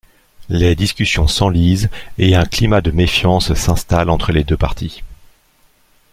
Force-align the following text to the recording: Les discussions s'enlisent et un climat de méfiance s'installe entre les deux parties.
Les 0.49 0.75
discussions 0.75 1.27
s'enlisent 1.27 1.87
et 2.17 2.35
un 2.35 2.45
climat 2.45 2.81
de 2.81 2.89
méfiance 2.89 3.53
s'installe 3.53 4.09
entre 4.09 4.31
les 4.31 4.43
deux 4.43 4.57
parties. 4.57 5.03